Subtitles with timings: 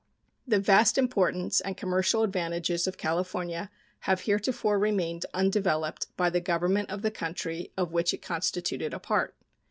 [0.47, 3.69] The vast importance and commercial advantages of California
[3.99, 8.99] have heretofore remained undeveloped by the Government of the country of which it constituted a
[8.99, 9.35] part.